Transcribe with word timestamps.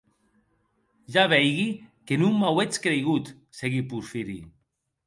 Ja 1.17 1.25
veigui 1.33 1.67
que 2.07 2.15
non 2.23 2.35
m’auetz 2.41 2.75
creigut, 2.87 3.25
seguic 3.61 3.85
Porfiri. 3.95 4.41